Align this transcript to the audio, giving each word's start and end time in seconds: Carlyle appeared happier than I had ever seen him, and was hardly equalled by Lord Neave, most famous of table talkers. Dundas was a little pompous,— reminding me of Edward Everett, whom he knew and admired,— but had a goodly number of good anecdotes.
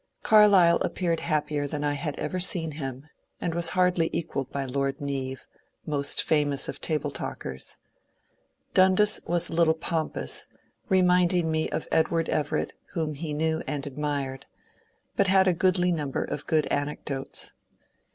Carlyle 0.23 0.77
appeared 0.79 1.19
happier 1.19 1.67
than 1.67 1.83
I 1.83 1.93
had 1.93 2.15
ever 2.17 2.39
seen 2.39 2.71
him, 2.71 3.05
and 3.39 3.53
was 3.53 3.69
hardly 3.77 4.09
equalled 4.11 4.51
by 4.51 4.65
Lord 4.65 4.99
Neave, 4.99 5.45
most 5.85 6.23
famous 6.23 6.67
of 6.67 6.81
table 6.81 7.11
talkers. 7.11 7.77
Dundas 8.73 9.21
was 9.27 9.49
a 9.49 9.53
little 9.53 9.75
pompous,— 9.75 10.47
reminding 10.89 11.51
me 11.51 11.69
of 11.69 11.87
Edward 11.91 12.29
Everett, 12.29 12.73
whom 12.93 13.13
he 13.13 13.31
knew 13.31 13.61
and 13.67 13.85
admired,— 13.85 14.47
but 15.17 15.27
had 15.27 15.47
a 15.47 15.53
goodly 15.53 15.91
number 15.91 16.23
of 16.23 16.47
good 16.47 16.65
anecdotes. 16.73 17.51